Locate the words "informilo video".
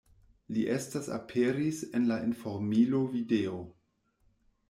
2.29-3.61